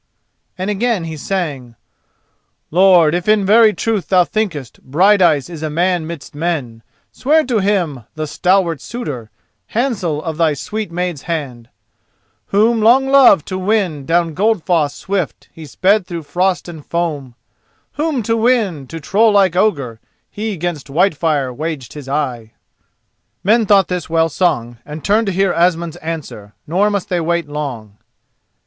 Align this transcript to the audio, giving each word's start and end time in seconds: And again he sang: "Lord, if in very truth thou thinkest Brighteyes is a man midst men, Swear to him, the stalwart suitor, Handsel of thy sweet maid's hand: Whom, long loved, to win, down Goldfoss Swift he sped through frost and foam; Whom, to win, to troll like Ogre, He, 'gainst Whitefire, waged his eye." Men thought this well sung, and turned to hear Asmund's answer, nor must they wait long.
And 0.57 0.71
again 0.71 1.03
he 1.03 1.15
sang: 1.15 1.75
"Lord, 2.71 3.13
if 3.13 3.27
in 3.27 3.45
very 3.45 3.71
truth 3.71 4.07
thou 4.07 4.23
thinkest 4.23 4.81
Brighteyes 4.81 5.47
is 5.47 5.61
a 5.61 5.69
man 5.69 6.07
midst 6.07 6.33
men, 6.33 6.81
Swear 7.11 7.43
to 7.45 7.59
him, 7.59 8.05
the 8.15 8.25
stalwart 8.25 8.81
suitor, 8.81 9.29
Handsel 9.67 10.23
of 10.23 10.37
thy 10.37 10.55
sweet 10.55 10.91
maid's 10.91 11.21
hand: 11.21 11.69
Whom, 12.47 12.81
long 12.81 13.09
loved, 13.09 13.47
to 13.49 13.59
win, 13.59 14.07
down 14.07 14.33
Goldfoss 14.33 14.95
Swift 14.95 15.49
he 15.53 15.67
sped 15.67 16.07
through 16.07 16.23
frost 16.23 16.67
and 16.67 16.83
foam; 16.83 17.35
Whom, 17.91 18.23
to 18.23 18.35
win, 18.35 18.87
to 18.87 18.99
troll 18.99 19.31
like 19.31 19.55
Ogre, 19.55 19.99
He, 20.31 20.57
'gainst 20.57 20.87
Whitefire, 20.89 21.53
waged 21.53 21.93
his 21.93 22.09
eye." 22.09 22.53
Men 23.43 23.67
thought 23.67 23.87
this 23.87 24.09
well 24.09 24.29
sung, 24.29 24.79
and 24.83 25.03
turned 25.03 25.27
to 25.27 25.31
hear 25.31 25.53
Asmund's 25.53 25.97
answer, 25.97 26.55
nor 26.65 26.89
must 26.89 27.07
they 27.09 27.19
wait 27.21 27.47
long. 27.47 27.99